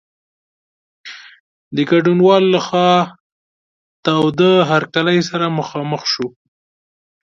د 1.75 1.77
ګډونوالو 1.89 2.49
له 2.55 2.59
خوا 2.67 2.91
تاوده 4.05 4.51
هرکلی 4.71 5.19
سره 5.29 5.45
مخامخ 5.59 6.01
شو. 6.13 6.27